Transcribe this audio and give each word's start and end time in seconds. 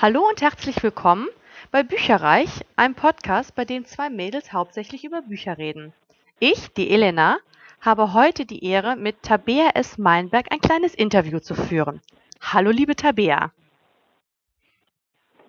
Hallo 0.00 0.28
und 0.28 0.40
herzlich 0.42 0.80
willkommen 0.84 1.26
bei 1.72 1.82
Bücherreich, 1.82 2.64
einem 2.76 2.94
Podcast, 2.94 3.56
bei 3.56 3.64
dem 3.64 3.84
zwei 3.84 4.08
Mädels 4.10 4.52
hauptsächlich 4.52 5.02
über 5.02 5.22
Bücher 5.22 5.58
reden. 5.58 5.92
Ich, 6.38 6.72
die 6.74 6.90
Elena, 6.90 7.38
habe 7.80 8.12
heute 8.12 8.46
die 8.46 8.64
Ehre, 8.64 8.94
mit 8.94 9.24
Tabea 9.24 9.70
S. 9.74 9.98
Meinberg 9.98 10.52
ein 10.52 10.60
kleines 10.60 10.94
Interview 10.94 11.40
zu 11.40 11.56
führen. 11.56 12.00
Hallo, 12.40 12.70
liebe 12.70 12.94
Tabea. 12.94 13.50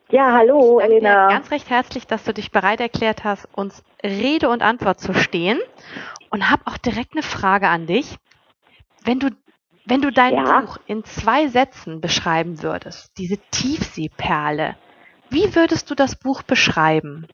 Ja, 0.09 0.33
hallo, 0.33 0.79
Elena. 0.79 1.27
ganz 1.27 1.51
recht 1.51 1.69
herzlich, 1.69 2.07
dass 2.07 2.23
du 2.23 2.33
dich 2.33 2.49
bereit 2.49 2.79
erklärt 2.79 3.23
hast, 3.23 3.47
uns 3.53 3.83
Rede 4.03 4.49
und 4.49 4.63
Antwort 4.63 4.99
zu 4.99 5.13
stehen. 5.13 5.59
Und 6.31 6.49
habe 6.49 6.63
auch 6.65 6.77
direkt 6.79 7.13
eine 7.13 7.21
Frage 7.21 7.67
an 7.67 7.85
dich. 7.85 8.17
Wenn 9.03 9.19
du, 9.19 9.29
wenn 9.89 10.01
du 10.01 10.11
dein 10.11 10.35
Ja. 10.35 10.61
Buch 10.61 10.77
in 10.85 11.03
zwei 11.03 11.47
Sätzen 11.47 12.01
beschreiben 12.01 12.61
würdest, 12.61 13.17
diese 13.17 13.37
Tiefseeperle, 13.51 14.75
wie 15.29 15.55
würdest 15.55 15.89
du 15.89 15.95
das 15.95 16.15
Buch 16.15 16.43
beschreiben? 16.43 17.27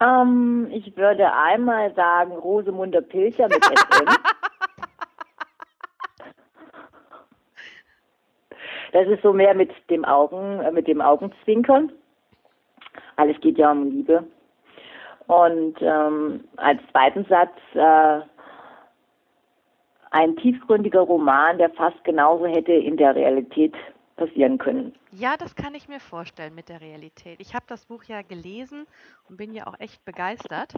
Ähm, 0.00 0.68
ich 0.72 0.96
würde 0.96 1.32
einmal 1.32 1.94
sagen 1.94 2.32
Rosemunde 2.32 3.02
Pilcher 3.02 3.48
mit 3.48 3.64
SM. 3.64 4.06
Das 8.92 9.06
ist 9.06 9.22
so 9.22 9.32
mehr 9.32 9.54
mit 9.54 9.70
dem 9.88 10.04
Augen, 10.04 10.60
äh, 10.60 10.72
mit 10.72 10.88
dem 10.88 11.00
Augenzwinkern. 11.00 11.92
Alles 13.14 13.40
geht 13.40 13.56
ja 13.56 13.70
um 13.70 13.88
Liebe. 13.88 14.24
Und 15.28 15.76
ähm, 15.80 16.44
als 16.56 16.80
zweiten 16.90 17.24
Satz 17.26 17.52
äh, 17.74 18.20
ein 20.10 20.36
tiefgründiger 20.36 21.00
Roman, 21.00 21.58
der 21.58 21.70
fast 21.70 22.04
genauso 22.04 22.46
hätte 22.46 22.72
in 22.72 22.96
der 22.96 23.14
Realität 23.14 23.74
passieren 24.16 24.56
können. 24.58 24.94
Ja, 25.12 25.36
das 25.38 25.54
kann 25.56 25.74
ich 25.74 25.88
mir 25.88 26.00
vorstellen 26.00 26.54
mit 26.54 26.68
der 26.68 26.80
Realität. 26.80 27.40
Ich 27.40 27.54
habe 27.54 27.64
das 27.68 27.86
Buch 27.86 28.04
ja 28.04 28.22
gelesen 28.22 28.86
und 29.28 29.36
bin 29.36 29.52
ja 29.54 29.66
auch 29.66 29.78
echt 29.78 30.04
begeistert. 30.04 30.74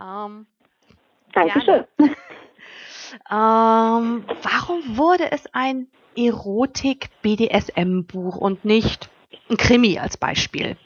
Ähm, 0.00 0.46
Dankeschön. 1.32 1.84
ähm, 1.98 2.14
warum 3.30 4.96
wurde 4.96 5.32
es 5.32 5.52
ein 5.52 5.88
Erotik-BDSM-Buch 6.16 8.36
und 8.36 8.64
nicht 8.64 9.10
ein 9.50 9.56
Krimi 9.56 9.98
als 9.98 10.16
Beispiel? 10.16 10.76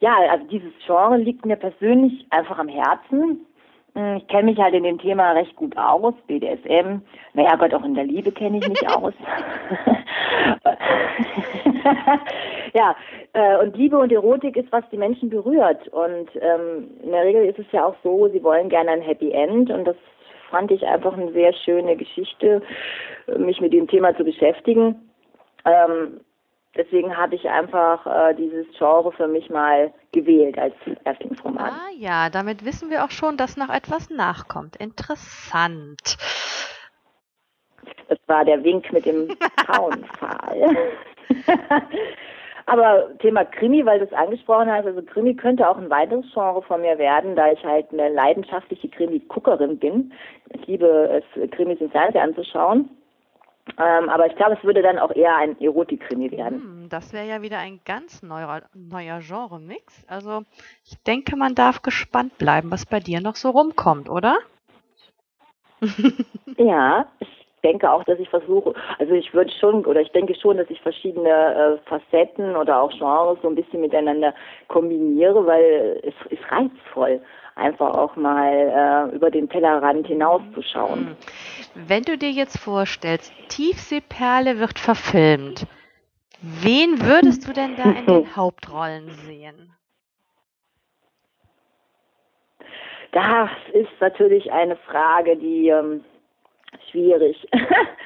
Ja, 0.00 0.16
also 0.30 0.46
dieses 0.46 0.72
Genre 0.86 1.16
liegt 1.16 1.44
mir 1.44 1.56
persönlich 1.56 2.24
einfach 2.30 2.56
am 2.58 2.68
Herzen. 2.68 3.44
Hm, 3.98 4.18
Ich 4.18 4.28
kenne 4.28 4.44
mich 4.44 4.58
halt 4.58 4.74
in 4.74 4.84
dem 4.84 4.98
Thema 4.98 5.32
recht 5.32 5.56
gut 5.56 5.76
aus, 5.76 6.14
BDSM. 6.28 7.00
Naja 7.34 7.56
Gott, 7.56 7.74
auch 7.74 7.84
in 7.84 7.94
der 7.94 8.04
Liebe 8.04 8.30
kenne 8.30 8.58
ich 8.58 8.68
mich 8.68 8.88
aus. 8.88 9.12
ja, 12.74 12.94
äh, 13.32 13.56
und 13.58 13.76
Liebe 13.76 13.98
und 13.98 14.12
Erotik 14.12 14.56
ist, 14.56 14.70
was 14.70 14.88
die 14.90 14.98
Menschen 14.98 15.30
berührt. 15.30 15.88
Und 15.88 16.28
ähm, 16.36 16.90
in 17.02 17.10
der 17.10 17.24
Regel 17.24 17.44
ist 17.44 17.58
es 17.58 17.66
ja 17.72 17.86
auch 17.86 17.96
so, 18.04 18.28
sie 18.28 18.44
wollen 18.44 18.68
gerne 18.68 18.92
ein 18.92 19.02
Happy 19.02 19.32
End. 19.32 19.68
Und 19.68 19.84
das 19.84 19.96
fand 20.48 20.70
ich 20.70 20.86
einfach 20.86 21.14
eine 21.14 21.32
sehr 21.32 21.52
schöne 21.52 21.96
Geschichte, 21.96 22.62
mich 23.36 23.60
mit 23.60 23.72
dem 23.72 23.88
Thema 23.88 24.16
zu 24.16 24.22
beschäftigen. 24.22 25.10
Ähm, 25.64 26.20
deswegen 26.78 27.14
habe 27.16 27.34
ich 27.34 27.48
einfach 27.48 28.06
äh, 28.06 28.34
dieses 28.34 28.66
Genre 28.78 29.12
für 29.12 29.26
mich 29.26 29.50
mal 29.50 29.92
gewählt 30.12 30.58
als 30.58 30.74
Erstlingsroman. 31.04 31.70
Ah 31.70 31.90
ja, 31.96 32.30
damit 32.30 32.64
wissen 32.64 32.88
wir 32.88 33.04
auch 33.04 33.10
schon, 33.10 33.36
dass 33.36 33.58
noch 33.58 33.68
etwas 33.68 34.08
nachkommt. 34.08 34.76
Interessant. 34.76 36.16
Das 38.08 38.18
war 38.26 38.44
der 38.44 38.64
Wink 38.64 38.90
mit 38.92 39.04
dem 39.04 39.28
Frauenpfahl. 39.66 40.76
Aber 42.66 43.18
Thema 43.20 43.46
Krimi, 43.46 43.84
weil 43.86 43.98
du 43.98 44.04
es 44.04 44.12
angesprochen 44.12 44.70
hast, 44.70 44.86
also 44.86 45.02
Krimi 45.02 45.34
könnte 45.34 45.66
auch 45.66 45.78
ein 45.78 45.88
weiteres 45.88 46.26
Genre 46.34 46.60
von 46.60 46.82
mir 46.82 46.98
werden, 46.98 47.34
da 47.34 47.50
ich 47.50 47.64
halt 47.64 47.86
eine 47.92 48.10
leidenschaftliche 48.10 48.90
Krimi-Guckerin 48.90 49.78
bin. 49.78 50.12
Ich 50.50 50.66
liebe 50.66 50.86
es, 50.86 51.50
Krimis 51.50 51.80
im 51.80 51.90
Fernsehen 51.90 52.22
anzuschauen. 52.22 52.90
Ähm, 53.76 54.08
aber 54.08 54.26
ich 54.26 54.36
glaube, 54.36 54.56
es 54.58 54.64
würde 54.64 54.82
dann 54.82 54.98
auch 54.98 55.14
eher 55.14 55.36
ein 55.36 55.60
Erotik-Krimi 55.60 56.30
werden. 56.30 56.62
Hm, 56.62 56.88
das 56.88 57.12
wäre 57.12 57.26
ja 57.26 57.42
wieder 57.42 57.58
ein 57.58 57.80
ganz 57.84 58.22
neuer, 58.22 58.62
neuer 58.74 59.20
Genre-Mix. 59.20 60.04
Also 60.08 60.42
ich 60.84 61.00
denke, 61.02 61.36
man 61.36 61.54
darf 61.54 61.82
gespannt 61.82 62.38
bleiben, 62.38 62.70
was 62.70 62.86
bei 62.86 63.00
dir 63.00 63.20
noch 63.20 63.36
so 63.36 63.50
rumkommt, 63.50 64.08
oder? 64.08 64.38
Ja, 66.56 67.06
ich 67.20 67.37
denke 67.62 67.90
auch, 67.90 68.04
dass 68.04 68.18
ich 68.18 68.28
versuche, 68.28 68.74
also 68.98 69.14
ich 69.14 69.32
würde 69.34 69.50
schon, 69.52 69.84
oder 69.84 70.00
ich 70.00 70.10
denke 70.12 70.34
schon, 70.34 70.56
dass 70.56 70.70
ich 70.70 70.80
verschiedene 70.80 71.28
äh, 71.28 71.88
Facetten 71.88 72.56
oder 72.56 72.80
auch 72.80 72.90
Genres 72.90 73.38
so 73.42 73.48
ein 73.48 73.54
bisschen 73.54 73.80
miteinander 73.80 74.34
kombiniere, 74.68 75.46
weil 75.46 76.00
es 76.02 76.14
ist 76.30 76.42
reizvoll, 76.50 77.20
einfach 77.54 77.94
auch 77.94 78.16
mal 78.16 79.10
äh, 79.12 79.14
über 79.14 79.30
den 79.30 79.48
Tellerrand 79.48 80.06
hinauszuschauen. 80.06 81.08
Hm. 81.08 81.16
Wenn 81.74 82.02
du 82.02 82.16
dir 82.16 82.30
jetzt 82.30 82.58
vorstellst, 82.58 83.32
Tiefseeperle 83.48 84.58
wird 84.58 84.78
verfilmt, 84.78 85.66
wen 86.40 87.00
würdest 87.02 87.46
du 87.48 87.52
denn 87.52 87.76
da 87.76 87.90
in 87.90 88.06
den 88.06 88.36
Hauptrollen 88.36 89.10
sehen? 89.10 89.72
Das 93.12 93.50
ist 93.72 93.88
natürlich 94.00 94.52
eine 94.52 94.76
Frage, 94.76 95.36
die 95.36 95.68
ähm, 95.68 96.04
schwierig. 96.90 97.46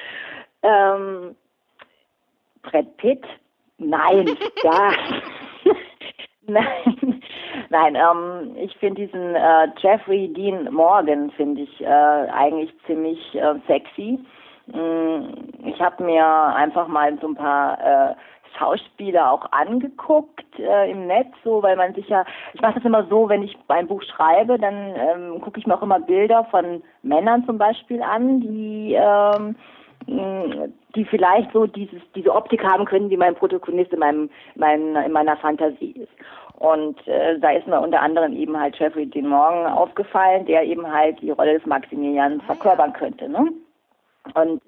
ähm, 0.63 1.35
Brad 2.63 2.97
Pitt? 2.97 3.23
Nein, 3.77 4.27
ja. 4.63 4.91
Nein, 6.45 7.21
nein. 7.69 7.95
Ähm, 7.95 8.57
ich 8.57 8.75
finde 8.75 9.05
diesen 9.05 9.33
äh, 9.33 9.67
Jeffrey 9.77 10.27
Dean 10.33 10.73
Morgan 10.73 11.31
finde 11.31 11.61
ich 11.61 11.79
äh, 11.81 11.85
eigentlich 11.87 12.69
ziemlich 12.85 13.33
äh, 13.35 13.55
sexy. 13.65 14.19
Mm, 14.67 15.23
Ich 15.65 15.79
habe 15.81 16.03
mir 16.03 16.25
einfach 16.25 16.87
mal 16.89 17.17
so 17.21 17.27
ein 17.27 17.35
paar 17.35 17.79
äh, 18.11 18.15
Schauspieler 18.57 19.31
auch 19.31 19.51
angeguckt 19.51 20.59
äh, 20.59 20.91
im 20.91 21.07
Netz, 21.07 21.33
so 21.43 21.63
weil 21.63 21.75
man 21.75 21.93
sich 21.93 22.07
ja, 22.07 22.25
ich 22.53 22.61
mache 22.61 22.75
das 22.75 22.85
immer 22.85 23.05
so, 23.07 23.29
wenn 23.29 23.43
ich 23.43 23.57
ein 23.67 23.87
Buch 23.87 24.03
schreibe, 24.03 24.57
dann 24.57 24.93
ähm, 24.95 25.41
gucke 25.41 25.59
ich 25.59 25.67
mir 25.67 25.75
auch 25.75 25.81
immer 25.81 25.99
Bilder 25.99 26.45
von 26.51 26.83
Männern 27.01 27.45
zum 27.45 27.57
Beispiel 27.57 28.01
an, 28.01 28.41
die 28.41 28.95
ähm, 28.97 29.55
die 30.95 31.05
vielleicht 31.05 31.51
so 31.53 31.65
dieses 31.65 32.01
diese 32.13 32.33
Optik 32.33 32.63
haben 32.63 32.85
können, 32.85 33.09
wie 33.09 33.17
mein 33.17 33.35
Protagonist 33.35 33.93
in 33.93 33.99
meinem 33.99 34.29
mein, 34.55 34.95
in 34.95 35.11
meiner 35.11 35.37
Fantasie 35.37 35.91
ist. 35.91 36.11
Und 36.55 37.05
äh, 37.07 37.39
da 37.39 37.51
ist 37.51 37.67
mir 37.67 37.79
unter 37.79 38.01
anderem 38.01 38.33
eben 38.33 38.57
halt 38.59 38.77
Jeffrey 38.77 39.05
Dean 39.05 39.27
Morgan 39.27 39.71
aufgefallen, 39.71 40.45
der 40.45 40.63
eben 40.63 40.89
halt 40.89 41.19
die 41.21 41.31
Rolle 41.31 41.57
des 41.57 41.65
Maximilian 41.65 42.41
verkörpern 42.41 42.93
könnte. 42.93 43.27
Ne? 43.27 43.51
Und 44.35 44.61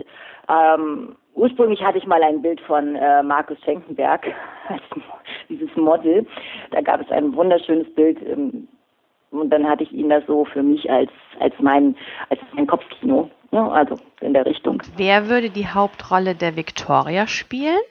ähm, 0.50 1.16
ursprünglich 1.35 1.84
hatte 1.84 1.97
ich 1.97 2.07
mal 2.07 2.23
ein 2.23 2.41
Bild 2.41 2.59
von 2.62 2.96
äh, 2.96 3.22
Markus 3.22 3.57
Schenkenberg, 3.63 4.25
als 4.68 4.81
dieses 5.50 5.73
Model. 5.75 6.25
Da 6.72 6.81
gab 6.81 7.01
es 7.01 7.12
ein 7.12 7.35
wunderschönes 7.35 7.94
Bild 7.94 8.19
ähm, 8.22 8.68
und 9.31 9.50
dann 9.50 9.68
hatte 9.68 9.84
ich 9.84 9.91
ihn 9.91 10.09
da 10.09 10.22
so 10.22 10.46
für 10.46 10.63
mich 10.63 10.90
als 10.90 11.12
als 11.40 11.53
mein 11.59 11.96
als 12.29 12.40
mein 12.53 12.68
Kopfkino, 12.68 13.29
ne? 13.51 13.72
also 13.72 13.97
in 14.22 14.34
der 14.34 14.46
Richtung. 14.46 14.81
Wer 14.96 15.29
würde 15.29 15.50
die 15.50 15.68
Hauptrolle 15.68 16.35
der 16.35 16.56
Victoria 16.56 17.28
spielen? 17.28 17.81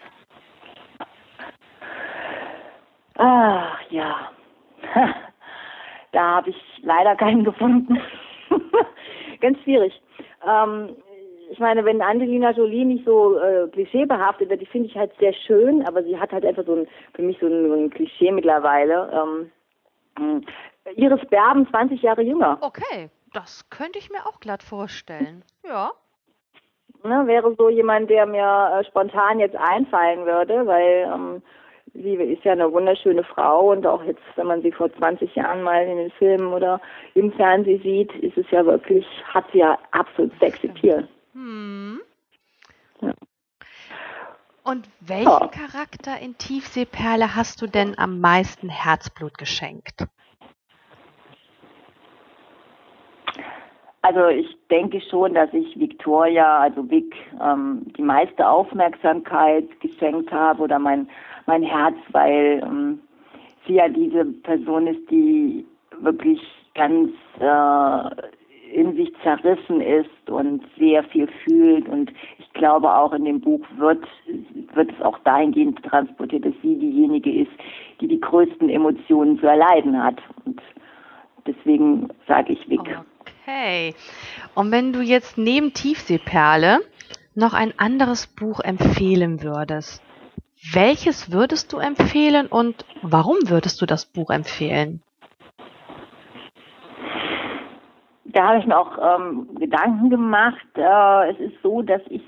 Ach 3.16 3.78
ja, 3.90 4.30
da 6.12 6.36
habe 6.36 6.50
ich 6.50 6.56
leider 6.82 7.14
keinen 7.14 7.44
gefunden. 7.44 8.00
Ganz 9.40 9.58
schwierig. 9.62 10.00
Ähm, 10.46 10.96
ich 11.54 11.60
meine, 11.60 11.84
wenn 11.84 12.02
Angelina 12.02 12.50
Jolie 12.50 12.84
nicht 12.84 13.04
so 13.04 13.38
äh, 13.38 13.68
klischeebehaftet 13.68 14.50
wird, 14.50 14.60
die 14.60 14.66
finde 14.66 14.88
ich 14.88 14.96
halt 14.96 15.12
sehr 15.20 15.32
schön, 15.32 15.86
aber 15.86 16.02
sie 16.02 16.18
hat 16.18 16.32
halt 16.32 16.44
einfach 16.44 16.66
so 16.66 16.74
ein, 16.74 16.88
für 17.14 17.22
mich 17.22 17.38
so 17.38 17.46
ein, 17.46 17.68
so 17.68 17.74
ein 17.74 17.90
Klischee 17.90 18.32
mittlerweile. 18.32 19.48
Ähm, 20.18 20.40
mh. 20.40 20.40
Iris 20.96 21.24
Berben 21.30 21.68
20 21.70 22.02
Jahre 22.02 22.22
jünger. 22.22 22.58
Okay, 22.60 23.08
das 23.32 23.70
könnte 23.70 24.00
ich 24.00 24.10
mir 24.10 24.26
auch 24.26 24.40
glatt 24.40 24.64
vorstellen. 24.64 25.44
Ja. 25.64 25.92
Ne, 27.04 27.24
wäre 27.28 27.54
so 27.56 27.68
jemand, 27.68 28.10
der 28.10 28.26
mir 28.26 28.80
äh, 28.80 28.84
spontan 28.84 29.38
jetzt 29.38 29.56
einfallen 29.56 30.26
würde, 30.26 30.66
weil 30.66 31.08
ähm, 31.14 31.42
sie 31.92 32.14
ist 32.14 32.42
ja 32.42 32.52
eine 32.52 32.72
wunderschöne 32.72 33.22
Frau 33.22 33.70
und 33.70 33.86
auch 33.86 34.02
jetzt, 34.02 34.22
wenn 34.34 34.48
man 34.48 34.60
sie 34.62 34.72
vor 34.72 34.92
20 34.92 35.36
Jahren 35.36 35.62
mal 35.62 35.86
in 35.86 35.98
den 35.98 36.10
Filmen 36.10 36.52
oder 36.52 36.80
im 37.14 37.30
Fernsehen 37.32 37.80
sieht, 37.80 38.12
ist 38.16 38.36
es 38.36 38.50
ja 38.50 38.66
wirklich, 38.66 39.06
hat 39.32 39.44
sie 39.52 39.58
ja 39.58 39.78
absolut 39.92 40.32
sexy 40.40 40.66
Appeal. 40.66 41.08
Hm. 41.34 42.00
Ja. 43.00 43.12
Und 44.62 44.88
welchen 45.00 45.28
Ja. 45.28 45.48
Charakter 45.48 46.18
in 46.20 46.38
Tiefseeperle 46.38 47.36
hast 47.36 47.60
du 47.60 47.66
denn 47.66 47.98
am 47.98 48.20
meisten 48.20 48.70
Herzblut 48.70 49.36
geschenkt? 49.36 50.06
Also 54.00 54.28
ich 54.28 54.56
denke 54.70 55.00
schon, 55.00 55.34
dass 55.34 55.52
ich 55.52 55.78
Victoria, 55.78 56.60
also 56.60 56.88
Vic, 56.90 57.14
ähm, 57.42 57.86
die 57.96 58.02
meiste 58.02 58.46
Aufmerksamkeit 58.46 59.80
geschenkt 59.80 60.30
habe 60.30 60.62
oder 60.62 60.78
mein, 60.78 61.08
mein 61.46 61.62
Herz, 61.62 61.96
weil 62.12 62.62
ähm, 62.62 63.00
sie 63.66 63.74
ja 63.74 63.88
diese 63.88 64.26
Person 64.26 64.86
ist, 64.86 65.10
die 65.10 65.66
wirklich 66.00 66.40
ganz 66.74 67.10
äh, 67.38 68.28
in 68.74 68.96
sich 68.96 69.12
zerrissen 69.22 69.80
ist 69.80 70.28
und 70.28 70.62
sehr 70.78 71.04
viel 71.04 71.28
fühlt. 71.44 71.88
Und 71.88 72.12
ich 72.38 72.52
glaube 72.52 72.92
auch 72.92 73.12
in 73.12 73.24
dem 73.24 73.40
Buch 73.40 73.64
wird, 73.76 74.04
wird 74.74 74.90
es 74.92 75.00
auch 75.00 75.18
dahingehend 75.20 75.82
transportiert, 75.84 76.44
dass 76.44 76.54
sie 76.62 76.76
diejenige 76.76 77.32
ist, 77.32 77.52
die 78.00 78.08
die 78.08 78.20
größten 78.20 78.68
Emotionen 78.68 79.38
zu 79.38 79.46
erleiden 79.46 80.02
hat. 80.02 80.20
Und 80.44 80.60
deswegen 81.46 82.08
sage 82.26 82.52
ich. 82.52 82.66
Oh. 82.70 82.82
Okay. 83.46 83.94
Und 84.54 84.72
wenn 84.72 84.92
du 84.92 85.00
jetzt 85.00 85.38
neben 85.38 85.72
Tiefseeperle 85.72 86.80
noch 87.34 87.54
ein 87.54 87.72
anderes 87.78 88.26
Buch 88.26 88.60
empfehlen 88.60 89.42
würdest, 89.42 90.02
welches 90.72 91.30
würdest 91.30 91.72
du 91.72 91.78
empfehlen 91.78 92.46
und 92.46 92.86
warum 93.02 93.36
würdest 93.46 93.80
du 93.82 93.86
das 93.86 94.06
Buch 94.06 94.30
empfehlen? 94.30 95.02
Da 98.34 98.48
habe 98.48 98.58
ich 98.58 98.66
mir 98.66 98.76
auch 98.76 98.98
ähm, 99.00 99.48
Gedanken 99.54 100.10
gemacht. 100.10 100.66
Äh, 100.74 101.30
es 101.30 101.38
ist 101.38 101.62
so, 101.62 101.82
dass 101.82 102.02
ich 102.08 102.22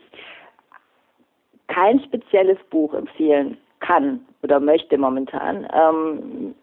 kein 1.67 2.01
spezielles 2.01 2.59
Buch 2.71 2.95
empfehlen 2.95 3.59
kann 3.81 4.21
oder 4.43 4.61
möchte 4.61 4.97
momentan. 4.97 5.67
Ähm, 5.73 6.55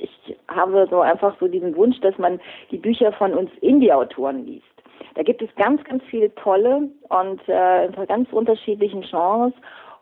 ich 0.00 0.36
habe 0.48 0.88
so 0.90 1.00
einfach 1.00 1.36
so 1.38 1.46
diesen 1.46 1.76
Wunsch, 1.76 2.00
dass 2.00 2.18
man 2.18 2.40
die 2.72 2.78
Bücher 2.78 3.12
von 3.12 3.32
uns 3.32 3.50
Indie-Autoren 3.60 4.44
liest. 4.44 4.66
Da 5.14 5.22
gibt 5.22 5.40
es 5.40 5.54
ganz, 5.54 5.82
ganz 5.84 6.02
viele 6.10 6.34
tolle 6.34 6.88
und 7.08 7.48
äh, 7.48 7.86
in 7.86 8.06
ganz 8.06 8.32
unterschiedlichen 8.32 9.02
Genres. 9.02 9.52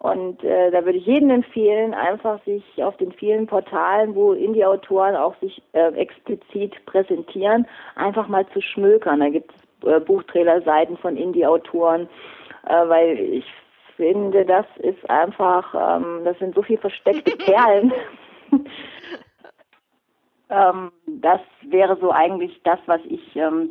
Und 0.00 0.44
äh, 0.44 0.70
da 0.70 0.84
würde 0.84 0.98
ich 0.98 1.06
jedem 1.06 1.30
empfehlen, 1.30 1.92
einfach 1.92 2.42
sich 2.44 2.62
auf 2.82 2.96
den 2.98 3.10
vielen 3.12 3.46
Portalen, 3.48 4.14
wo 4.14 4.32
Indie-Autoren 4.32 5.16
auch 5.16 5.34
sich 5.40 5.60
äh, 5.72 5.92
explizit 5.94 6.74
präsentieren, 6.86 7.66
einfach 7.96 8.28
mal 8.28 8.46
zu 8.48 8.60
schmökern. 8.60 9.18
Da 9.18 9.28
gibt 9.28 9.52
es 9.52 9.88
äh, 9.88 9.98
Buchtrailer-Seiten 9.98 10.96
von 10.98 11.16
Indie-Autoren, 11.16 12.08
äh, 12.66 12.88
weil 12.88 13.18
ich 13.18 13.44
finde, 13.96 14.44
das 14.44 14.66
ist 14.78 15.10
einfach, 15.10 15.74
ähm, 15.74 16.20
das 16.24 16.38
sind 16.38 16.54
so 16.54 16.62
viele 16.62 16.78
versteckte 16.78 17.36
Perlen. 17.44 17.92
ähm, 20.48 20.92
das 21.06 21.40
wäre 21.62 21.96
so 21.96 22.12
eigentlich 22.12 22.60
das, 22.62 22.78
was 22.86 23.00
ich 23.08 23.34
ähm, 23.34 23.70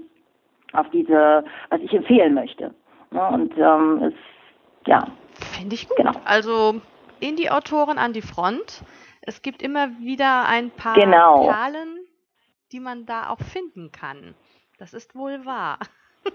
auf 0.73 0.89
diese, 0.89 1.45
was 1.69 1.79
ich 1.81 1.93
empfehlen 1.93 2.33
möchte. 2.33 2.73
Ja, 3.11 3.29
und 3.29 3.57
ähm, 3.57 4.03
es, 4.03 4.13
ja. 4.85 5.07
Finde 5.57 5.75
ich 5.75 5.87
gut. 5.89 5.97
Genau. 5.97 6.19
Also 6.23 6.81
Indie-Autoren 7.19 7.97
an 7.97 8.13
die 8.13 8.21
Front. 8.21 8.83
Es 9.21 9.41
gibt 9.41 9.61
immer 9.61 9.89
wieder 9.99 10.47
ein 10.47 10.71
paar 10.71 10.95
genau. 10.95 11.47
Perlen, 11.47 11.97
die 12.71 12.79
man 12.79 13.05
da 13.05 13.29
auch 13.29 13.39
finden 13.39 13.91
kann. 13.91 14.35
Das 14.77 14.93
ist 14.93 15.15
wohl 15.15 15.45
wahr. 15.45 15.79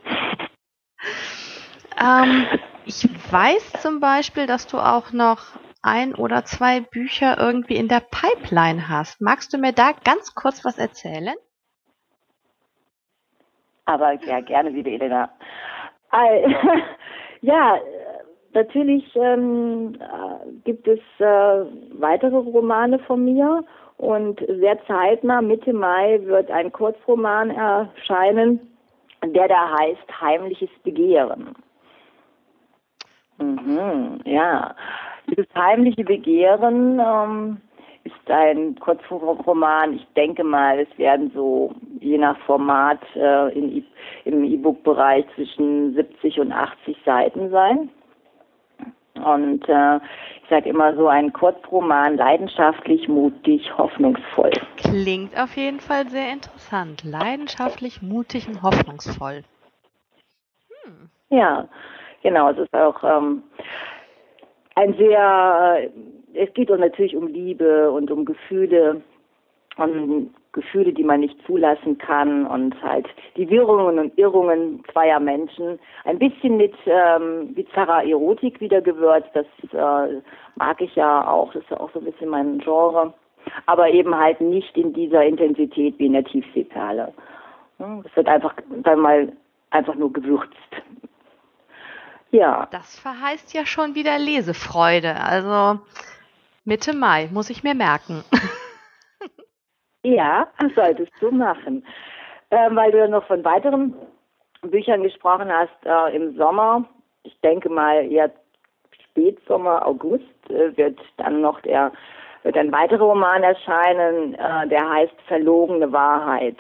ähm, 2.01 2.47
ich 2.85 3.09
weiß 3.33 3.73
zum 3.81 4.01
Beispiel, 4.01 4.47
dass 4.47 4.67
du 4.67 4.79
auch 4.79 5.13
noch 5.13 5.39
ein 5.83 6.15
oder 6.15 6.45
zwei 6.45 6.81
Bücher 6.81 7.39
irgendwie 7.39 7.77
in 7.77 7.89
der 7.89 8.01
Pipeline 8.01 8.89
hast. 8.89 9.21
Magst 9.21 9.53
du 9.53 9.59
mir 9.59 9.73
da 9.73 9.93
ganz 10.05 10.35
kurz 10.35 10.65
was 10.65 10.79
erzählen? 10.79 11.35
Aber 13.85 14.13
ja, 14.13 14.41
gerne, 14.41 14.71
liebe 14.71 14.91
Elena. 14.91 15.31
ja, 17.41 17.81
natürlich 18.55 19.05
ähm, 19.17 19.97
gibt 20.65 20.87
es 20.89 21.01
äh, 21.19 21.65
weitere 21.95 22.37
Romane 22.37 22.99
von 23.01 23.25
mir 23.25 23.65
und 23.99 24.41
sehr 24.41 24.85
zeitnah, 24.87 25.41
Mitte 25.41 25.73
Mai, 25.73 26.21
wird 26.25 26.51
ein 26.51 26.73
Kurzroman 26.73 27.51
erscheinen, 27.51 28.61
der 29.25 29.49
da 29.49 29.79
heißt 29.79 30.21
Heimliches 30.21 30.71
Begehren. 30.83 31.55
Mhm, 33.39 34.21
ja. 34.25 34.75
Dieses 35.29 35.47
heimliche 35.55 36.05
Begehren 36.05 37.01
ähm, 37.01 37.61
ist 38.05 38.31
ein 38.31 38.75
Kurzroman. 38.81 39.95
Ich 39.95 40.07
denke 40.17 40.43
mal, 40.43 40.81
es 40.81 40.99
werden 40.99 41.31
so 41.35 41.73
je 42.01 42.19
nach 42.19 42.37
Format 42.41 43.01
äh, 43.15 43.57
in, 43.57 43.85
im 44.25 44.45
E-Book-Bereich 44.45 45.25
zwischen 45.35 45.95
70 45.95 46.41
und 46.41 46.53
80 46.53 46.97
Seiten 47.05 47.51
sein. 47.51 47.89
Und 49.23 49.69
äh, 49.69 49.97
ich 50.43 50.49
sage 50.51 50.69
immer 50.69 50.95
so 50.95 51.09
ein 51.09 51.33
Kurzroman, 51.33 52.17
leidenschaftlich, 52.17 53.09
mutig, 53.09 53.77
hoffnungsvoll. 53.77 54.51
Klingt 54.77 55.39
auf 55.39 55.57
jeden 55.57 55.81
Fall 55.81 56.09
sehr 56.09 56.33
interessant. 56.33 57.05
Leidenschaftlich, 57.05 58.03
mutig 58.03 58.49
und 58.49 58.63
hoffnungsvoll. 58.63 59.43
Hm. 60.85 61.11
Ja, 61.31 61.69
genau. 62.23 62.51
Es 62.51 62.59
ist 62.59 62.75
auch 62.75 63.03
ähm, 63.05 63.43
ein 64.75 64.95
sehr, 64.95 65.91
es 66.35 66.53
geht 66.55 66.71
natürlich 66.71 67.17
um 67.17 67.27
Liebe 67.27 67.91
und 67.91 68.11
um 68.11 68.25
Gefühle 68.25 69.03
und 69.77 70.35
Gefühle, 70.53 70.93
die 70.93 71.05
man 71.05 71.21
nicht 71.21 71.37
zulassen 71.47 71.97
kann 71.99 72.47
und 72.47 72.81
halt 72.83 73.07
die 73.37 73.49
Wirrungen 73.49 73.99
und 73.99 74.19
Irrungen 74.19 74.83
zweier 74.93 75.19
Menschen. 75.19 75.79
Ein 76.05 76.19
bisschen 76.19 76.59
mit 76.59 76.75
ähm, 76.87 77.55
bizarrer 77.55 78.05
Erotik 78.05 78.61
wiedergewürzt, 78.61 79.31
das 79.33 79.47
äh, 79.73 80.21
mag 80.57 80.81
ich 80.81 80.95
ja 80.95 81.27
auch, 81.27 81.53
das 81.55 81.63
ist 81.63 81.71
ja 81.71 81.81
auch 81.81 81.91
so 81.93 82.01
ein 82.01 82.05
bisschen 82.05 82.29
mein 82.29 82.59
Genre, 82.59 83.15
aber 83.67 83.89
eben 83.89 84.15
halt 84.15 84.41
nicht 84.41 84.77
in 84.77 84.93
dieser 84.93 85.25
Intensität 85.25 85.99
wie 85.99 86.07
in 86.07 86.13
der 86.13 86.25
Tiefseeperle. 86.25 87.13
Es 88.05 88.17
wird 88.17 88.29
einfach, 88.29 88.55
sagen 88.55 88.85
wir 88.85 88.97
mal, 88.97 89.33
einfach 89.71 89.95
nur 89.95 90.13
gewürzt 90.13 90.55
ja. 92.33 92.67
Das 92.71 92.99
verheißt 92.99 93.53
ja 93.55 93.65
schon 93.67 93.95
wieder 93.95 94.19
Lesefreude. 94.19 95.17
Also 95.17 95.81
Mitte 96.65 96.95
Mai 96.95 97.29
muss 97.31 97.51
ich 97.51 97.63
mir 97.63 97.75
merken. 97.75 98.25
ja, 100.03 100.49
das 100.59 100.75
solltest 100.75 101.13
du 101.21 101.31
machen. 101.31 101.85
Ähm, 102.51 102.77
weil 102.77 102.93
du 102.93 102.99
ja 102.99 103.09
noch 103.09 103.27
von 103.27 103.45
weiteren 103.45 103.95
Büchern 104.63 105.03
gesprochen 105.03 105.51
hast 105.51 105.75
äh, 105.85 106.15
im 106.17 106.37
Sommer. 106.37 106.85
Ich 107.23 107.39
denke 107.41 107.69
mal 107.69 108.11
eher 108.11 108.31
Spätsommer, 109.11 109.87
August 109.87 110.25
äh, 110.51 110.77
wird 110.77 111.01
dann 111.17 111.41
noch 111.41 111.61
der 111.63 111.93
wird 112.43 112.57
ein 112.57 112.73
weiterer 112.73 113.05
Roman 113.05 113.43
erscheinen, 113.43 114.35
äh, 114.35 114.69
der 114.69 114.89
heißt 114.89 115.15
Verlogene 115.29 115.93
Wahrheit. 115.93 116.57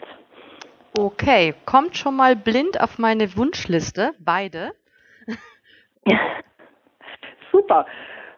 Okay, 0.97 1.55
kommt 1.65 1.97
schon 1.97 2.17
mal 2.17 2.37
blind 2.37 2.81
auf 2.81 2.99
meine 2.99 3.37
Wunschliste, 3.37 4.13
beide. 4.19 4.73
Super, 7.53 7.87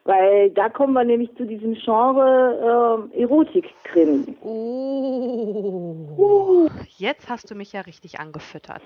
weil 0.05 0.51
da 0.51 0.69
kommen 0.69 0.93
wir 0.93 1.05
nämlich 1.05 1.35
zu 1.37 1.45
diesem 1.47 1.75
Genre 1.75 3.11
äh, 3.13 3.23
Erotik-Krimi. 3.23 4.37
Oh, 4.43 6.07
uh. 6.17 6.71
jetzt 6.99 7.29
hast 7.29 7.51
du 7.51 7.55
mich 7.55 7.73
ja 7.73 7.81
richtig 7.83 8.21
angefüttert. 8.21 8.83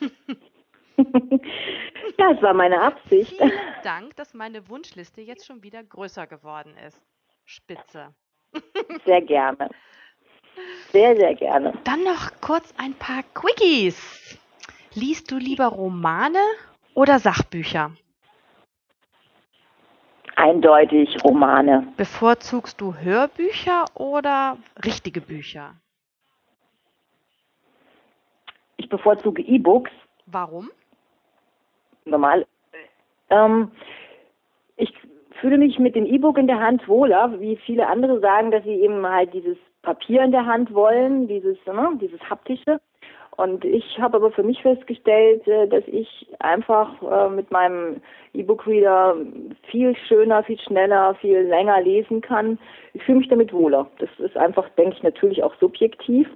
ja, 2.18 2.30
es 2.30 2.42
war 2.42 2.54
meine 2.54 2.80
Absicht. 2.80 3.34
Vielen 3.36 3.52
Dank, 3.82 4.14
dass 4.16 4.34
meine 4.34 4.68
Wunschliste 4.68 5.22
jetzt 5.22 5.46
schon 5.46 5.62
wieder 5.62 5.82
größer 5.82 6.26
geworden 6.26 6.74
ist. 6.86 7.00
Spitze. 7.44 8.14
Sehr 9.06 9.22
gerne. 9.22 9.70
Sehr, 10.90 11.16
sehr 11.16 11.34
gerne. 11.34 11.72
Dann 11.84 12.04
noch 12.04 12.30
kurz 12.42 12.74
ein 12.76 12.92
paar 12.92 13.22
Quickies. 13.32 14.38
Liest 14.92 15.30
du 15.30 15.38
lieber 15.38 15.68
Romane 15.68 16.42
oder 16.92 17.18
Sachbücher? 17.18 17.92
Eindeutig 20.42 21.22
Romane. 21.22 21.86
Bevorzugst 21.96 22.80
du 22.80 22.96
Hörbücher 22.96 23.84
oder 23.94 24.58
richtige 24.84 25.20
Bücher? 25.20 25.76
Ich 28.76 28.88
bevorzuge 28.88 29.40
E-Books. 29.40 29.92
Warum? 30.26 30.68
Normal. 32.04 32.44
Ähm, 33.30 33.70
ich 34.76 34.92
fühle 35.40 35.58
mich 35.58 35.78
mit 35.78 35.94
dem 35.94 36.06
E-Book 36.06 36.36
in 36.38 36.48
der 36.48 36.58
Hand 36.58 36.88
wohler, 36.88 37.38
wie 37.38 37.54
viele 37.54 37.86
andere 37.86 38.18
sagen, 38.18 38.50
dass 38.50 38.64
sie 38.64 38.80
eben 38.80 39.06
halt 39.06 39.32
dieses 39.32 39.56
Papier 39.82 40.24
in 40.24 40.32
der 40.32 40.46
Hand 40.46 40.74
wollen, 40.74 41.28
dieses, 41.28 41.56
ne, 41.66 41.90
dieses 42.00 42.20
haptische. 42.28 42.80
Und 43.36 43.64
ich 43.64 43.98
habe 43.98 44.18
aber 44.18 44.30
für 44.30 44.42
mich 44.42 44.60
festgestellt, 44.60 45.46
äh, 45.48 45.66
dass 45.66 45.84
ich 45.86 46.28
einfach 46.38 47.02
äh, 47.02 47.30
mit 47.30 47.50
meinem 47.50 48.02
E-Book-Reader 48.34 49.16
viel 49.70 49.96
schöner, 50.06 50.44
viel 50.44 50.60
schneller, 50.60 51.14
viel 51.14 51.40
länger 51.40 51.80
lesen 51.80 52.20
kann. 52.20 52.58
Ich 52.92 53.02
fühle 53.02 53.18
mich 53.18 53.28
damit 53.28 53.52
wohler. 53.52 53.90
Das 53.98 54.10
ist 54.18 54.36
einfach, 54.36 54.68
denke 54.70 54.96
ich, 54.96 55.02
natürlich 55.02 55.42
auch 55.42 55.54
subjektiv. 55.60 56.28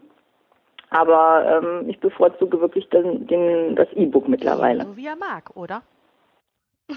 Aber 0.91 1.63
ähm, 1.63 1.89
ich 1.89 1.99
bevorzuge 2.01 2.61
wirklich 2.61 2.89
den, 2.89 3.27
den, 3.27 3.77
das 3.77 3.89
E-Book 3.93 4.29
mittlerweile. 4.29 4.85
So 4.85 4.97
wie 4.97 5.07
er 5.07 5.17
mag, 5.17 5.55
oder? 5.55 5.83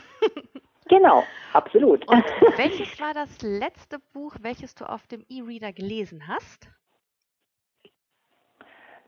genau, 0.87 1.23
absolut. 1.51 2.07
Und 2.07 2.23
welches 2.57 2.99
war 3.01 3.13
das 3.13 3.41
letzte 3.41 3.97
Buch, 4.13 4.35
welches 4.41 4.75
du 4.75 4.85
auf 4.85 5.07
dem 5.07 5.25
E-Reader 5.27 5.73
gelesen 5.73 6.27
hast? 6.27 6.69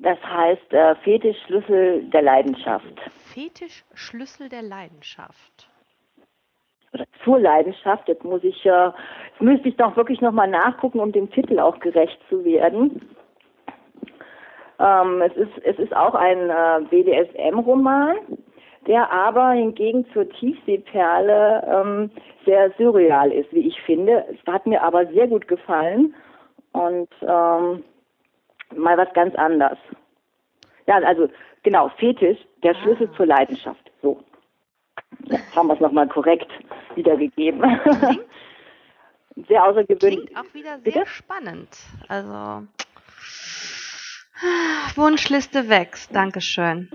Das 0.02 0.18
heißt 0.24 0.74
äh, 0.74 0.96
Fetisch 1.04 1.38
Schlüssel 1.46 2.04
der 2.10 2.24
Leidenschaft. 2.24 3.00
Fetisch 3.34 3.84
Schlüssel 3.94 4.50
der 4.50 4.64
Leidenschaft. 4.64 5.70
Oder 6.92 7.06
zur 7.24 7.40
Leidenschaft. 7.40 8.08
Jetzt 8.08 8.24
muss 8.24 8.44
ich, 8.44 8.66
äh, 8.66 8.86
jetzt 8.88 9.42
müsste 9.42 9.70
ich 9.70 9.76
doch 9.78 9.96
wirklich 9.96 10.20
nochmal 10.20 10.48
nachgucken, 10.48 11.00
um 11.00 11.12
dem 11.12 11.30
Titel 11.32 11.60
auch 11.60 11.80
gerecht 11.80 12.20
zu 12.30 12.44
werden. 12.44 13.16
Ähm, 14.80 15.22
es 15.22 15.36
ist 15.38 15.58
es 15.64 15.78
ist 15.78 15.96
auch 15.96 16.16
ein 16.16 16.50
äh, 16.50 16.84
BDSM-Roman, 16.90 18.16
der 18.88 19.12
aber 19.12 19.52
hingegen 19.52 20.08
zur 20.14 20.28
Tiefseeperle 20.28 21.64
ähm, 21.68 22.12
sehr 22.46 22.72
surreal 22.80 23.32
ist, 23.32 23.54
wie 23.54 23.68
ich 23.68 23.80
finde. 23.82 24.26
Es 24.32 24.52
hat 24.52 24.66
mir 24.66 24.82
aber 24.82 25.06
sehr 25.08 25.28
gut 25.28 25.48
gefallen 25.48 26.16
und 26.72 27.10
ähm, 27.22 27.84
mal 28.76 28.98
was 28.98 29.12
ganz 29.14 29.36
anderes. 29.36 29.78
Ja, 30.88 30.98
also 30.98 31.30
genau, 31.64 31.90
Fetisch, 31.98 32.40
der 32.64 32.76
Schlüssel 32.76 33.10
ah. 33.12 33.16
zur 33.16 33.26
Leidenschaft. 33.26 33.92
So. 34.02 34.24
Jetzt 35.26 35.56
haben 35.56 35.68
wir 35.68 35.76
es 35.76 35.80
nochmal 35.80 36.08
korrekt 36.08 36.52
wiedergegeben. 36.96 37.62
Klingt, 37.84 38.26
sehr 39.48 39.64
außergewöhnlich. 39.64 40.26
Klingt 40.26 40.38
auch 40.38 40.54
wieder 40.54 40.80
sehr 40.80 40.94
Bitte? 40.94 41.06
spannend. 41.06 41.70
Also 42.08 42.68
Wunschliste 44.96 45.70
wächst. 45.70 46.16
Dankeschön. 46.16 46.90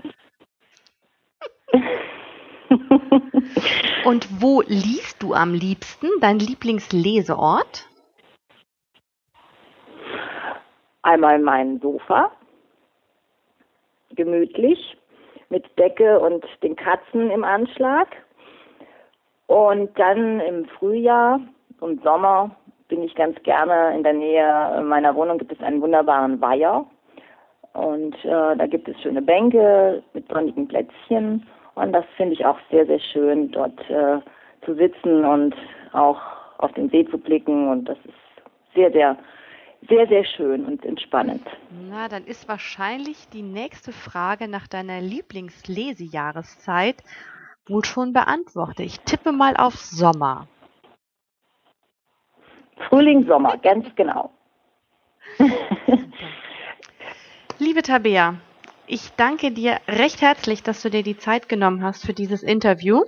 Und 4.05 4.41
wo 4.41 4.61
liest 4.61 5.23
du 5.23 5.33
am 5.33 5.53
liebsten? 5.53 6.07
Dein 6.21 6.39
Lieblingsleseort? 6.39 7.87
Einmal 11.07 11.39
mein 11.39 11.79
Sofa, 11.79 12.31
gemütlich, 14.13 14.97
mit 15.47 15.63
Decke 15.79 16.19
und 16.19 16.45
den 16.61 16.75
Katzen 16.75 17.31
im 17.31 17.45
Anschlag. 17.45 18.09
Und 19.45 19.97
dann 19.97 20.41
im 20.41 20.65
Frühjahr 20.65 21.39
und 21.79 22.03
Sommer 22.03 22.51
bin 22.89 23.03
ich 23.03 23.15
ganz 23.15 23.41
gerne 23.43 23.95
in 23.95 24.03
der 24.03 24.11
Nähe 24.11 24.83
meiner 24.83 25.15
Wohnung 25.15 25.37
gibt 25.37 25.53
es 25.53 25.61
einen 25.61 25.81
wunderbaren 25.81 26.41
Weiher. 26.41 26.85
Und 27.71 28.13
äh, 28.25 28.57
da 28.57 28.67
gibt 28.67 28.89
es 28.89 29.01
schöne 29.01 29.21
Bänke 29.21 30.03
mit 30.11 30.27
sonnigen 30.27 30.67
Plätzchen. 30.67 31.47
Und 31.75 31.93
das 31.93 32.03
finde 32.17 32.33
ich 32.33 32.45
auch 32.45 32.59
sehr, 32.69 32.85
sehr 32.85 32.99
schön, 32.99 33.49
dort 33.51 33.79
äh, 33.89 34.19
zu 34.65 34.73
sitzen 34.73 35.23
und 35.23 35.55
auch 35.93 36.19
auf 36.57 36.73
den 36.73 36.89
See 36.89 37.05
zu 37.05 37.17
blicken. 37.17 37.69
Und 37.69 37.85
das 37.85 37.97
ist 38.03 38.75
sehr, 38.75 38.91
sehr 38.91 39.15
sehr, 39.87 40.07
sehr 40.07 40.25
schön 40.25 40.65
und 40.65 40.83
entspannend. 40.85 41.45
Na, 41.89 42.07
dann 42.07 42.25
ist 42.25 42.47
wahrscheinlich 42.47 43.29
die 43.29 43.43
nächste 43.43 43.91
Frage 43.91 44.47
nach 44.47 44.67
deiner 44.67 45.01
Lieblingslesejahreszeit 45.01 47.03
wohl 47.67 47.85
schon 47.85 48.13
beantwortet. 48.13 48.79
Ich 48.79 48.99
tippe 49.01 49.31
mal 49.31 49.55
auf 49.55 49.75
Sommer. 49.75 50.47
Frühling, 52.89 53.27
Sommer, 53.27 53.57
ganz 53.57 53.85
genau. 53.95 54.31
Liebe 57.59 57.81
Tabea, 57.81 58.35
ich 58.85 59.11
danke 59.17 59.51
dir 59.51 59.79
recht 59.87 60.21
herzlich, 60.21 60.63
dass 60.63 60.81
du 60.81 60.89
dir 60.89 61.03
die 61.03 61.17
Zeit 61.17 61.49
genommen 61.49 61.83
hast 61.83 62.05
für 62.05 62.13
dieses 62.13 62.43
Interview. 62.43 63.03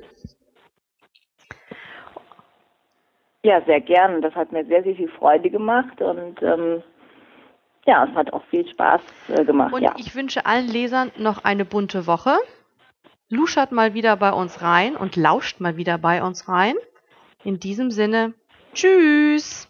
Ja, 3.44 3.62
sehr 3.66 3.82
gern. 3.82 4.22
Das 4.22 4.36
hat 4.36 4.52
mir 4.52 4.66
sehr, 4.66 4.84
sehr 4.84 4.96
viel 4.96 5.10
Freude 5.10 5.50
gemacht 5.50 6.02
und 6.02 6.42
ähm, 6.42 6.84
ja, 7.86 8.06
es 8.06 8.16
hat 8.16 8.34
auch 8.34 8.44
viel 8.46 8.68
Spaß 8.68 9.02
äh, 9.30 9.46
gemacht. 9.46 9.74
Und 9.74 9.82
ja. 9.82 9.94
ich 9.98 10.14
wünsche 10.16 10.46
allen 10.46 10.68
Lesern 10.68 11.12
noch 11.18 11.44
eine 11.44 11.66
bunte 11.66 12.06
Woche. 12.06 12.38
Luschert 13.30 13.72
mal 13.72 13.94
wieder 13.94 14.18
bei 14.18 14.32
uns 14.32 14.62
rein 14.62 14.96
und 14.96 15.16
lauscht 15.16 15.60
mal 15.60 15.78
wieder 15.78 15.98
bei 15.98 16.22
uns 16.22 16.50
rein. 16.50 16.76
In 17.44 17.60
diesem 17.60 17.92
Sinne, 17.92 18.34
tschüss. 18.74 19.70